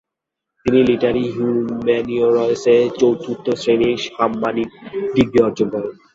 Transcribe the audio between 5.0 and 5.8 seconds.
degree অর্জন